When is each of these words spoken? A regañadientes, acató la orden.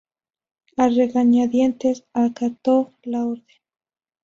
A 0.77 0.87
regañadientes, 0.89 2.05
acató 2.11 2.91
la 3.03 3.23
orden. 3.23 3.45